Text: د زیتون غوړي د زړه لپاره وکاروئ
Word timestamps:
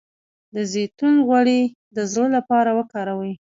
د 0.55 0.57
زیتون 0.71 1.15
غوړي 1.27 1.61
د 1.95 1.97
زړه 2.11 2.27
لپاره 2.37 2.69
وکاروئ 2.79 3.33